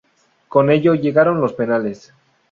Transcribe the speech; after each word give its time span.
Con 0.47 0.71
ello, 0.71 0.95
llegaron 0.95 1.41
los 1.41 1.53
penales. 1.53 2.11